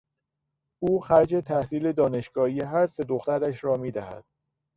[0.83, 4.25] او خرج تحصیل دانشگاهی هر سه دخترش را میدهد.